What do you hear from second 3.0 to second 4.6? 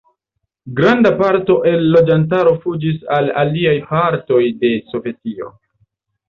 al aliaj partoj